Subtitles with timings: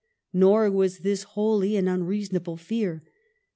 [0.33, 3.03] Nor was this wholly an unreasonable fear.